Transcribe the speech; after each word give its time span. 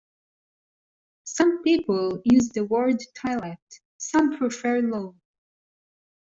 Some 1.25 1.61
people 1.61 2.23
use 2.25 2.49
the 2.49 2.65
word 2.65 2.97
toilet, 3.23 3.59
some 3.99 4.35
prefer 4.35 4.79
loo 4.81 5.15